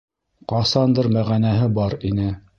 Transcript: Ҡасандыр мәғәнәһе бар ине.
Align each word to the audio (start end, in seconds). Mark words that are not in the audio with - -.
Ҡасандыр 0.53 1.11
мәғәнәһе 1.19 1.71
бар 1.81 1.99
ине. 2.13 2.33